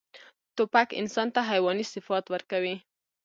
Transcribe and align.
توپک 0.55 0.89
انسان 1.01 1.27
ته 1.35 1.39
حیواني 1.49 1.85
صفات 1.93 2.25
ورکوي. 2.29 2.75